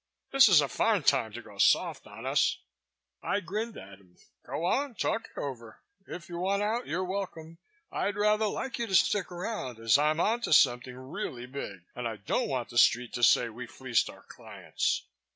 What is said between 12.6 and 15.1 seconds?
the Street to say we fleeced our clients."